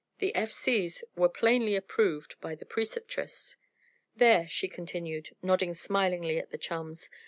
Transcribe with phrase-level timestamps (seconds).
[0.17, 0.51] The F.
[0.51, 3.55] C.'s were plainly approved by the Preceptress.
[4.15, 7.11] "There!" she continued, nodding smilingly at the chums.